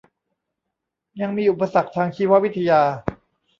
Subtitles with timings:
[1.21, 2.81] ยังมีอุปสรรคทางชีววิทยา